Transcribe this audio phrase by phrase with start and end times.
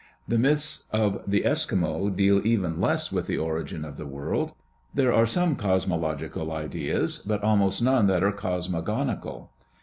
[0.27, 4.53] The myths of the Eskimo deal even less with the origin of the world.
[4.95, 9.49] There are some cosmological ideas but almost none that are cosmogonical.